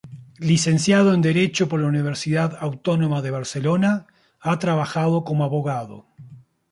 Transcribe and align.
Licenciado 0.39 1.13
en 1.13 1.21
derecho 1.21 1.69
por 1.69 1.79
la 1.79 1.87
Universidad 1.87 2.57
Autónoma 2.59 3.21
de 3.21 3.29
Barcelona, 3.29 4.07
ha 4.39 4.57
trabajado 4.57 5.23
como 5.23 5.43
abogado. 5.43 6.07